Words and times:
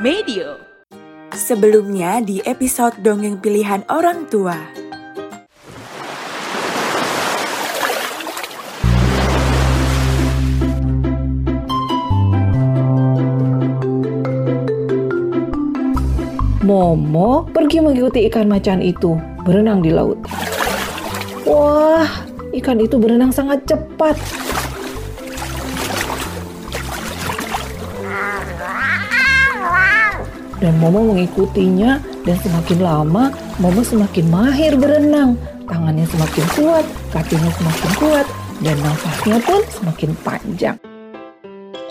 Medio. 0.00 0.56
Sebelumnya 1.28 2.24
di 2.24 2.40
episode 2.48 3.04
Dongeng 3.04 3.36
Pilihan 3.36 3.84
Orang 3.84 4.32
Tua. 4.32 4.56
Momo 16.64 17.44
pergi 17.52 17.84
mengikuti 17.84 18.24
ikan 18.32 18.48
macan 18.48 18.80
itu 18.80 19.20
berenang 19.44 19.84
di 19.84 19.92
laut. 19.92 20.16
Wah, 21.44 22.08
ikan 22.56 22.80
itu 22.80 22.96
berenang 22.96 23.36
sangat 23.36 23.68
cepat. 23.68 24.16
Dan 30.60 30.76
Momo 30.76 31.16
mengikutinya 31.16 32.04
dan 32.28 32.36
semakin 32.44 32.78
lama 32.84 33.32
Momo 33.56 33.80
semakin 33.80 34.28
mahir 34.28 34.76
berenang. 34.76 35.40
Tangannya 35.64 36.04
semakin 36.04 36.44
kuat, 36.56 36.84
kakinya 37.14 37.50
semakin 37.56 37.90
kuat, 37.96 38.26
dan 38.60 38.76
nafasnya 38.84 39.36
pun 39.40 39.60
semakin 39.72 40.10
panjang. 40.20 40.76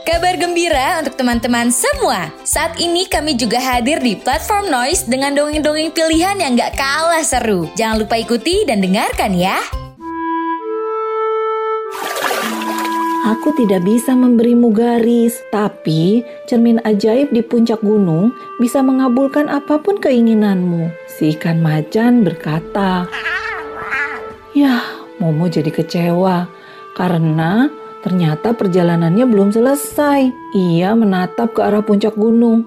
Kabar 0.09 0.41
gembira 0.41 1.05
untuk 1.05 1.21
teman-teman 1.21 1.69
semua. 1.69 2.33
Saat 2.41 2.81
ini 2.81 3.05
kami 3.05 3.37
juga 3.37 3.61
hadir 3.61 4.01
di 4.01 4.17
platform 4.17 4.73
Noise 4.73 5.05
dengan 5.05 5.37
dongeng-dongeng 5.37 5.93
pilihan 5.93 6.41
yang 6.41 6.57
gak 6.57 6.81
kalah 6.81 7.21
seru. 7.21 7.69
Jangan 7.77 8.01
lupa 8.01 8.17
ikuti 8.17 8.65
dan 8.65 8.81
dengarkan 8.81 9.37
ya. 9.37 9.61
Aku 13.29 13.53
tidak 13.53 13.85
bisa 13.85 14.17
memberimu 14.17 14.73
garis, 14.73 15.37
tapi 15.53 16.25
cermin 16.49 16.81
ajaib 16.81 17.29
di 17.29 17.45
puncak 17.45 17.77
gunung 17.85 18.33
bisa 18.57 18.81
mengabulkan 18.81 19.45
apa 19.45 19.77
pun 19.77 20.01
keinginanmu. 20.01 20.89
Si 21.05 21.37
ikan 21.37 21.61
macan 21.61 22.25
berkata, 22.25 23.05
Yah, 24.57 24.81
Momo 25.21 25.45
jadi 25.45 25.69
kecewa 25.69 26.49
karena 26.97 27.69
ternyata 28.01 28.57
perjalanannya 28.57 29.29
belum 29.29 29.53
selesai. 29.53 30.33
Ia 30.57 30.97
menatap 30.97 31.53
ke 31.53 31.61
arah 31.61 31.85
puncak 31.85 32.17
gunung. 32.17 32.65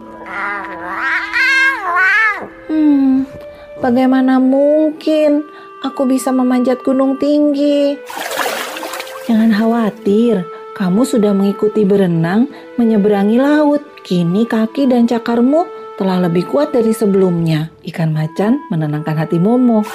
Hmm, 2.71 3.27
bagaimana 3.83 4.39
mungkin 4.39 5.43
aku 5.83 6.07
bisa 6.07 6.31
memanjat 6.31 6.87
gunung 6.87 7.19
tinggi? 7.19 7.99
Jangan 9.23 9.55
khawatir, 9.55 10.42
kamu 10.75 11.06
sudah 11.06 11.31
mengikuti 11.31 11.87
berenang 11.87 12.51
menyeberangi 12.75 13.39
laut. 13.39 13.79
Kini 14.03 14.42
kaki 14.51 14.91
dan 14.91 15.06
cakarmu 15.06 15.62
telah 15.95 16.27
lebih 16.27 16.51
kuat 16.51 16.75
dari 16.75 16.91
sebelumnya. 16.91 17.70
Ikan 17.87 18.11
macan 18.11 18.59
menenangkan 18.67 19.14
hati 19.14 19.39
Momo. 19.39 19.87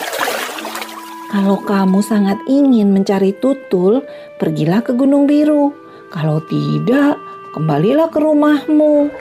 Kalau 1.28 1.60
kamu 1.60 2.00
sangat 2.00 2.40
ingin 2.48 2.96
mencari 2.96 3.36
tutul, 3.36 4.00
pergilah 4.40 4.80
ke 4.80 4.96
Gunung 4.96 5.28
Biru. 5.28 5.76
Kalau 6.08 6.40
tidak, 6.48 7.20
kembalilah 7.52 8.08
ke 8.08 8.24
rumahmu. 8.24 9.12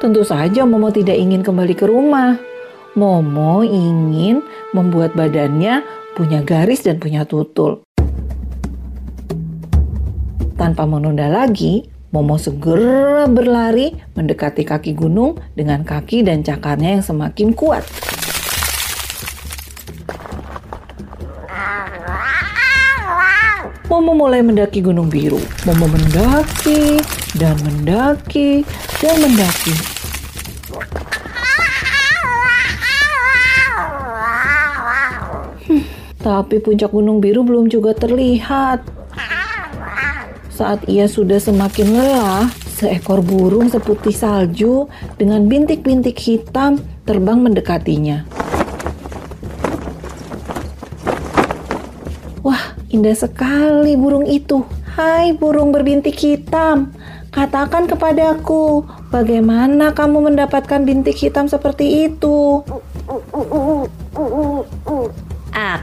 Tentu 0.00 0.24
saja 0.24 0.64
Momo 0.64 0.88
tidak 0.88 1.20
ingin 1.20 1.44
kembali 1.44 1.76
ke 1.76 1.84
rumah. 1.84 2.40
Momo 2.96 3.60
ingin 3.60 4.40
membuat 4.72 5.12
badannya 5.12 5.99
punya 6.14 6.42
garis 6.42 6.82
dan 6.82 6.98
punya 6.98 7.22
tutul. 7.28 7.84
Tanpa 10.60 10.84
menunda 10.84 11.30
lagi, 11.30 11.88
Momo 12.10 12.42
segera 12.42 13.30
berlari 13.30 13.94
mendekati 14.18 14.66
kaki 14.66 14.98
gunung 14.98 15.38
dengan 15.54 15.86
kaki 15.86 16.26
dan 16.26 16.42
cakarnya 16.42 16.98
yang 16.98 17.04
semakin 17.06 17.54
kuat. 17.54 17.86
Momo 23.90 24.14
mulai 24.14 24.42
mendaki 24.42 24.82
Gunung 24.82 25.06
Biru. 25.10 25.38
Momo 25.66 25.86
mendaki 25.90 26.98
dan 27.38 27.58
mendaki 27.62 28.62
dan 29.02 29.14
mendaki. 29.22 29.99
Tapi 36.20 36.60
puncak 36.60 36.92
Gunung 36.92 37.18
Biru 37.18 37.40
belum 37.44 37.72
juga 37.72 37.96
terlihat. 37.96 38.84
Saat 40.52 40.84
ia 40.92 41.08
sudah 41.08 41.40
semakin 41.40 41.96
lelah, 41.96 42.52
seekor 42.76 43.24
burung 43.24 43.72
seputih 43.72 44.12
salju 44.12 44.92
dengan 45.16 45.48
bintik-bintik 45.48 46.20
hitam 46.20 46.76
terbang 47.08 47.40
mendekatinya. 47.40 48.28
Wah, 52.44 52.76
indah 52.92 53.16
sekali 53.16 53.96
burung 53.96 54.28
itu. 54.28 54.60
Hai 55.00 55.32
burung 55.32 55.72
berbintik 55.72 56.20
hitam, 56.20 56.92
katakan 57.32 57.88
kepadaku, 57.88 58.84
bagaimana 59.08 59.96
kamu 59.96 60.28
mendapatkan 60.28 60.84
bintik 60.84 61.16
hitam 61.16 61.48
seperti 61.48 62.12
itu? 62.12 62.60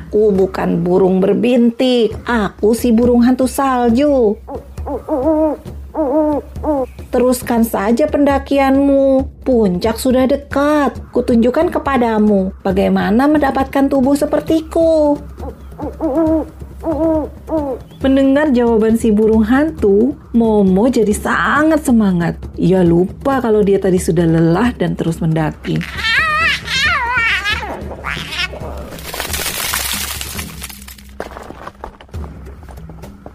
Aku 0.08 0.32
bukan 0.32 0.88
burung 0.88 1.20
berbintik, 1.20 2.16
aku 2.24 2.72
si 2.72 2.96
burung 2.96 3.28
hantu 3.28 3.44
salju. 3.44 4.40
Teruskan 7.12 7.68
saja 7.68 8.08
pendakianmu. 8.08 9.28
Puncak 9.44 10.00
sudah 10.00 10.24
dekat. 10.24 10.96
Kutunjukkan 11.12 11.76
kepadamu 11.76 12.56
bagaimana 12.64 13.28
mendapatkan 13.28 13.92
tubuh 13.92 14.16
sepertiku. 14.16 15.20
Mendengar 18.00 18.56
jawaban 18.56 18.96
si 18.96 19.12
burung 19.12 19.44
hantu, 19.44 20.16
Momo 20.32 20.88
jadi 20.88 21.12
sangat 21.12 21.84
semangat. 21.84 22.40
Ia 22.56 22.80
lupa 22.80 23.44
kalau 23.44 23.60
dia 23.60 23.76
tadi 23.76 24.00
sudah 24.00 24.24
lelah 24.24 24.72
dan 24.72 24.96
terus 24.96 25.20
mendaki. 25.20 25.84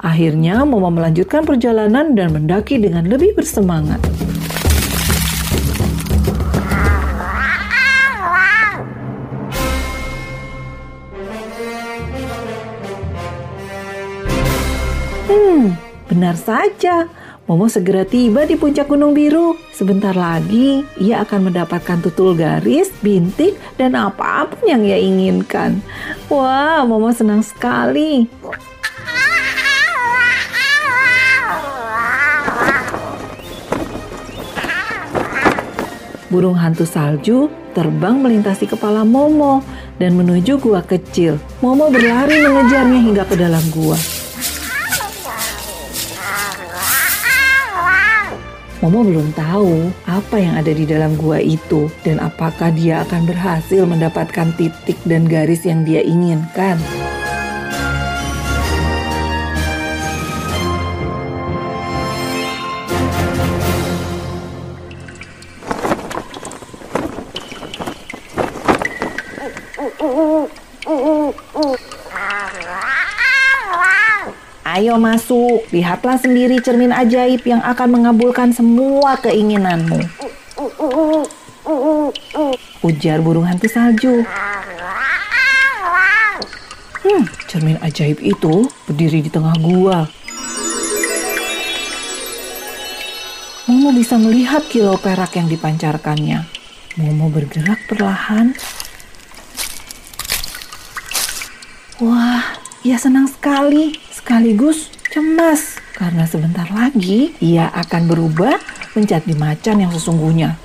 Akhirnya 0.03 0.67
Momo 0.67 0.91
melanjutkan 0.91 1.47
perjalanan 1.47 2.19
dan 2.19 2.35
mendaki 2.35 2.75
dengan 2.83 3.07
lebih 3.07 3.39
bersemangat. 3.39 4.03
Hmm, 15.31 15.79
benar 16.11 16.35
saja. 16.35 17.07
Momo 17.47 17.71
segera 17.71 18.03
tiba 18.03 18.43
di 18.43 18.59
puncak 18.59 18.91
Gunung 18.91 19.15
Biru. 19.15 19.55
Sebentar 19.71 20.19
lagi, 20.19 20.83
ia 20.99 21.23
akan 21.23 21.47
mendapatkan 21.47 22.03
tutul 22.03 22.35
garis, 22.35 22.91
bintik, 23.07 23.55
dan 23.79 23.95
apa 23.95 24.51
pun 24.51 24.67
yang 24.67 24.83
ia 24.83 24.99
inginkan. 24.99 25.79
Wah, 26.27 26.83
Momo 26.83 27.15
senang 27.15 27.47
sekali. 27.47 28.27
Burung 36.32 36.56
hantu 36.56 36.88
salju 36.88 37.53
terbang 37.76 38.16
melintasi 38.16 38.65
kepala 38.65 39.04
Momo 39.04 39.60
dan 40.00 40.16
menuju 40.16 40.56
gua 40.65 40.81
kecil. 40.81 41.37
Momo 41.60 41.93
berlari 41.93 42.41
mengejarnya 42.41 43.00
hingga 43.04 43.25
ke 43.28 43.37
dalam 43.37 43.60
gua. 43.69 44.00
Momo 48.81 49.05
belum 49.05 49.37
tahu 49.37 49.93
apa 50.08 50.40
yang 50.40 50.56
ada 50.56 50.73
di 50.73 50.88
dalam 50.88 51.20
gua 51.20 51.37
itu 51.37 51.93
dan 52.00 52.17
apakah 52.17 52.73
dia 52.73 53.05
akan 53.05 53.28
berhasil 53.28 53.85
mendapatkan 53.85 54.56
titik 54.56 54.96
dan 55.05 55.28
garis 55.28 55.69
yang 55.69 55.85
dia 55.85 56.00
inginkan. 56.00 56.81
Ayo 74.82 74.99
masuk, 74.99 75.62
lihatlah 75.70 76.19
sendiri 76.19 76.58
cermin 76.58 76.90
ajaib 76.90 77.46
yang 77.46 77.62
akan 77.62 78.02
mengabulkan 78.02 78.50
semua 78.50 79.14
keinginanmu. 79.14 80.02
Ujar 82.82 83.23
burung 83.23 83.46
hantu 83.46 83.70
salju. 83.70 84.26
Hmm, 86.99 87.23
cermin 87.46 87.79
ajaib 87.79 88.19
itu 88.26 88.67
berdiri 88.90 89.23
di 89.23 89.31
tengah 89.31 89.55
gua. 89.62 90.11
Momo 93.70 93.94
bisa 93.94 94.19
melihat 94.19 94.67
kilau 94.67 94.99
perak 94.99 95.38
yang 95.38 95.46
dipancarkannya. 95.46 96.43
Momo 96.99 97.31
bergerak 97.31 97.87
perlahan. 97.87 98.58
Wah, 102.02 102.62
ia 102.82 102.99
senang 102.99 103.31
sekali, 103.31 103.94
sekaligus 104.11 104.90
cemas 105.14 105.79
karena 105.94 106.26
sebentar 106.26 106.67
lagi 106.75 107.31
ia 107.38 107.70
akan 107.70 108.11
berubah 108.11 108.58
menjadi 108.99 109.32
macan 109.38 109.87
yang 109.87 109.93
sesungguhnya. 109.94 110.58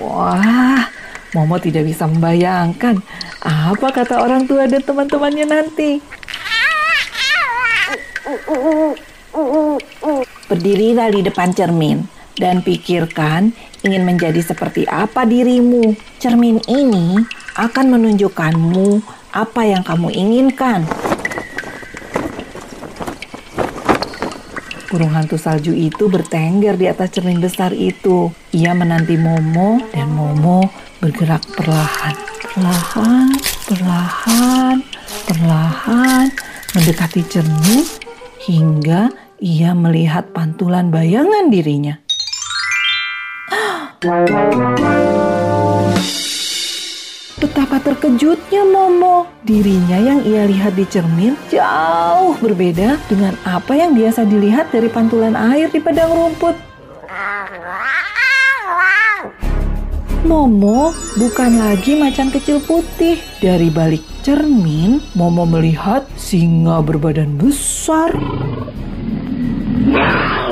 Wah, 0.00 0.88
Momo 1.36 1.60
tidak 1.60 1.84
bisa 1.84 2.08
membayangkan 2.08 2.96
apa 3.44 3.88
kata 3.92 4.24
orang 4.24 4.48
tua 4.48 4.64
dan 4.64 4.80
teman-temannya 4.80 5.44
nanti. 5.44 6.00
Berdirilah 10.48 11.12
di 11.12 11.20
depan 11.20 11.52
cermin 11.52 12.08
dan 12.40 12.64
pikirkan 12.64 13.52
ingin 13.84 14.02
menjadi 14.08 14.40
seperti 14.40 14.88
apa 14.88 15.28
dirimu. 15.28 15.92
Cermin 16.16 16.56
ini 16.72 17.20
akan 17.60 17.92
menunjukkanmu 17.92 19.04
apa 19.36 19.60
yang 19.68 19.84
kamu 19.84 20.08
inginkan. 20.16 20.88
Burung 24.90 25.14
hantu 25.14 25.38
salju 25.38 25.70
itu 25.70 26.10
bertengger 26.10 26.74
di 26.74 26.90
atas 26.90 27.14
cermin 27.14 27.38
besar 27.38 27.70
itu. 27.70 28.32
Ia 28.50 28.74
menanti 28.74 29.14
Momo 29.14 29.78
dan 29.94 30.10
Momo 30.10 30.66
bergerak 30.98 31.46
perlahan, 31.54 32.16
perlahan, 32.42 33.30
perlahan, 33.70 34.76
perlahan 35.30 36.26
mendekati 36.74 37.22
cermin 37.30 37.86
hingga 38.50 39.14
ia 39.38 39.78
melihat 39.78 40.34
pantulan 40.34 40.90
bayangan 40.90 41.54
dirinya. 41.54 42.02
Betapa 47.40 47.80
terkejutnya 47.80 48.68
Momo. 48.68 49.24
Dirinya 49.40 49.96
yang 49.96 50.20
ia 50.28 50.44
lihat 50.44 50.76
di 50.76 50.84
cermin 50.84 51.40
jauh 51.48 52.36
berbeda 52.36 53.00
dengan 53.08 53.32
apa 53.48 53.72
yang 53.72 53.96
biasa 53.96 54.28
dilihat 54.28 54.68
dari 54.68 54.92
pantulan 54.92 55.32
air 55.32 55.72
di 55.72 55.80
padang 55.80 56.12
rumput. 56.12 56.52
Momo 60.20 60.92
bukan 61.16 61.50
lagi 61.56 61.96
macan 61.96 62.28
kecil 62.28 62.60
putih. 62.60 63.16
Dari 63.40 63.72
balik 63.72 64.04
cermin, 64.20 65.00
Momo 65.16 65.48
melihat 65.48 66.04
singa 66.20 66.84
berbadan 66.84 67.40
besar. 67.40 68.12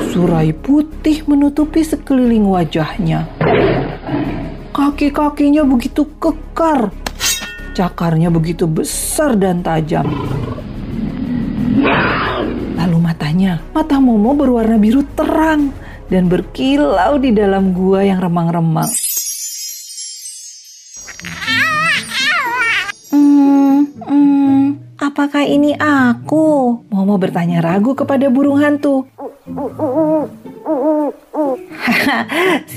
Surai 0.09 0.57
putih 0.57 1.21
menutupi 1.29 1.85
sekeliling 1.85 2.49
wajahnya. 2.49 3.29
Kaki-kakinya 4.79 5.67
begitu 5.67 6.07
kekar. 6.23 6.87
Cakarnya 7.75 8.31
begitu 8.31 8.63
besar 8.63 9.35
dan 9.35 9.59
tajam. 9.59 10.07
Lalu 12.79 12.97
matanya, 13.03 13.59
mata 13.75 13.99
Momo 13.99 14.31
berwarna 14.39 14.79
biru 14.79 15.03
terang 15.19 15.75
dan 16.07 16.31
berkilau 16.31 17.19
di 17.19 17.35
dalam 17.35 17.75
gua 17.75 18.07
yang 18.07 18.23
remang-remang. 18.23 18.87
Hmm, 23.11 23.83
hmm, 23.83 24.38
apakah 25.09 25.41
ini 25.43 25.73
aku? 25.75 26.79
Momo 26.93 27.17
bertanya 27.17 27.65
ragu 27.65 27.97
kepada 27.97 28.29
burung 28.29 28.61
hantu. 28.61 29.09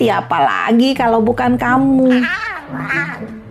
Siapa 0.01 0.39
lagi 0.41 0.97
kalau 0.97 1.21
bukan 1.21 1.61
kamu? 1.61 2.25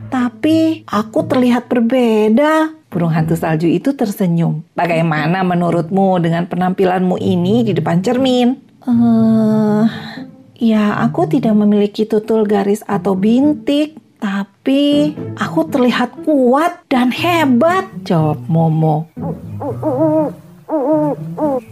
Tapi 0.09 0.81
aku 0.89 1.19
terlihat 1.29 1.69
berbeda. 1.69 2.73
Burung 2.91 3.13
hantu 3.13 3.37
salju 3.37 3.69
itu 3.71 3.95
tersenyum. 3.95 4.65
Bagaimana 4.75 5.45
menurutmu 5.45 6.19
dengan 6.19 6.49
penampilanmu 6.49 7.15
ini 7.21 7.63
di 7.63 7.71
depan 7.71 8.03
cermin? 8.03 8.59
Eh, 8.81 8.91
uh, 8.91 9.87
ya 10.59 10.99
aku 11.05 11.29
tidak 11.31 11.55
memiliki 11.55 12.03
tutul 12.03 12.43
garis 12.43 12.83
atau 12.83 13.15
bintik. 13.15 13.95
Tapi 14.19 14.50
aku 15.41 15.65
terlihat 15.73 16.21
kuat 16.21 16.85
dan 16.85 17.09
hebat, 17.09 17.89
jawab 18.05 18.37
Momo. 18.45 19.09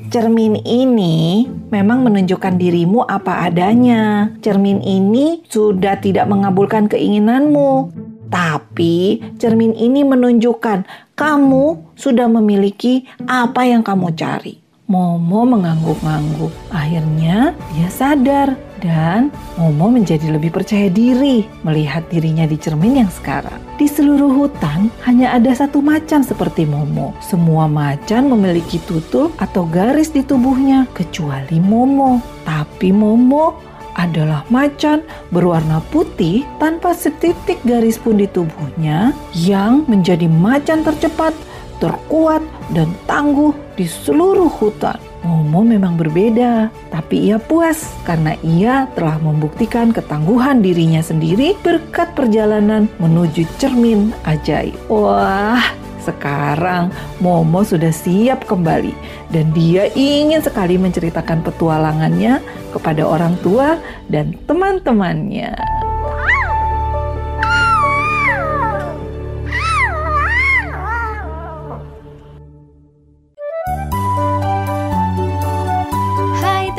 Cermin 0.09 0.57
ini 0.65 1.45
memang 1.69 2.01
menunjukkan 2.03 2.57
dirimu 2.57 3.05
apa 3.05 3.45
adanya. 3.45 4.33
Cermin 4.41 4.81
ini 4.81 5.45
sudah 5.45 6.01
tidak 6.01 6.25
mengabulkan 6.27 6.89
keinginanmu. 6.89 7.93
Tapi 8.29 9.21
cermin 9.41 9.73
ini 9.73 10.05
menunjukkan 10.05 10.85
kamu 11.13 11.93
sudah 11.97 12.29
memiliki 12.29 13.05
apa 13.25 13.65
yang 13.65 13.81
kamu 13.81 14.13
cari. 14.17 14.61
Momo 14.89 15.45
mengangguk-angguk. 15.45 16.49
Akhirnya 16.73 17.53
dia 17.77 17.89
sadar 17.93 18.68
dan 18.79 19.29
Momo 19.59 19.91
menjadi 19.91 20.31
lebih 20.31 20.55
percaya 20.55 20.87
diri 20.87 21.45
melihat 21.67 22.07
dirinya 22.07 22.47
di 22.47 22.55
cermin 22.55 23.03
yang 23.05 23.11
sekarang. 23.11 23.59
Di 23.75 23.87
seluruh 23.87 24.31
hutan 24.31 24.91
hanya 25.03 25.35
ada 25.35 25.51
satu 25.51 25.83
macan 25.83 26.23
seperti 26.23 26.63
Momo. 26.65 27.15
Semua 27.19 27.67
macan 27.67 28.31
memiliki 28.31 28.79
tutul 28.87 29.31
atau 29.37 29.67
garis 29.67 30.11
di 30.11 30.23
tubuhnya 30.23 30.87
kecuali 30.95 31.59
Momo. 31.59 32.23
Tapi 32.47 32.91
Momo 32.95 33.59
adalah 33.99 34.47
macan 34.47 35.03
berwarna 35.29 35.83
putih 35.91 36.47
tanpa 36.57 36.95
setitik 36.95 37.59
garis 37.67 37.99
pun 37.99 38.15
di 38.15 38.31
tubuhnya 38.31 39.11
yang 39.35 39.83
menjadi 39.91 40.31
macan 40.31 40.87
tercepat 40.87 41.35
terkuat, 41.79 42.43
dan 42.75 42.91
tangguh 43.07 43.55
di 43.73 43.87
seluruh 43.87 44.51
hutan. 44.51 44.99
Momo 45.19 45.67
memang 45.67 45.99
berbeda, 45.99 46.71
tapi 46.87 47.27
ia 47.27 47.37
puas 47.41 47.91
karena 48.07 48.39
ia 48.39 48.87
telah 48.95 49.19
membuktikan 49.19 49.91
ketangguhan 49.91 50.63
dirinya 50.63 51.03
sendiri 51.03 51.59
berkat 51.59 52.15
perjalanan 52.15 52.87
menuju 53.03 53.43
cermin 53.59 54.15
ajaib. 54.23 54.75
Wah, 54.87 55.59
sekarang 55.99 56.89
Momo 57.19 57.67
sudah 57.67 57.91
siap 57.91 58.47
kembali 58.47 58.95
dan 59.35 59.51
dia 59.51 59.91
ingin 59.91 60.39
sekali 60.39 60.79
menceritakan 60.79 61.43
petualangannya 61.43 62.39
kepada 62.71 63.03
orang 63.03 63.35
tua 63.43 63.75
dan 64.07 64.33
teman-temannya. 64.47 65.78